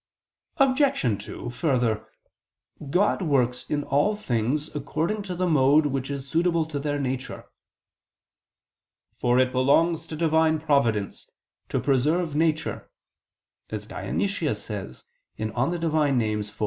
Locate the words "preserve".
11.79-12.35